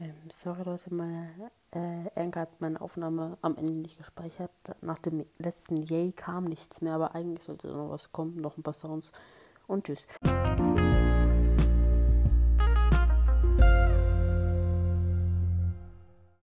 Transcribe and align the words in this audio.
Ähm, 0.00 0.14
sorry 0.28 0.64
Leute, 0.64 0.92
meine 0.92 1.50
äh, 1.70 2.20
Anker 2.20 2.40
hat 2.40 2.60
meine 2.60 2.80
Aufnahme 2.80 3.38
am 3.42 3.56
Ende 3.56 3.74
nicht 3.74 3.98
gespeichert. 3.98 4.50
Nach 4.80 4.98
dem 4.98 5.24
letzten 5.38 5.76
Yay 5.76 6.12
kam 6.12 6.44
nichts 6.44 6.80
mehr, 6.80 6.94
aber 6.94 7.14
eigentlich 7.14 7.44
sollte 7.44 7.68
noch 7.68 7.90
was 7.90 8.10
kommen, 8.10 8.40
noch 8.40 8.56
ein 8.56 8.62
paar 8.62 8.74
Sounds. 8.74 9.12
Und 9.68 9.84
tschüss. 9.84 10.06